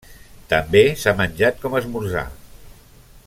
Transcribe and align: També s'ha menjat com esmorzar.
També 0.53 0.81
s'ha 1.01 1.13
menjat 1.19 1.61
com 1.67 1.77
esmorzar. 1.81 2.27